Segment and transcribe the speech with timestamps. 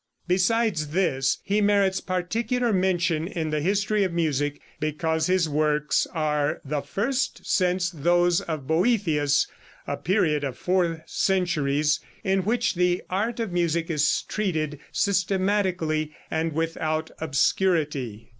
[0.27, 6.59] Besides this, he merits particular mention in the history of music because his works are
[6.65, 9.45] the first since those of Boethius
[9.85, 16.53] a period of four centuries in which the art of music is treated systematically and
[16.53, 18.29] without obscurity.